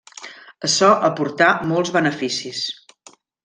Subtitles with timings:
[0.69, 2.67] Açò aportà molts beneficis.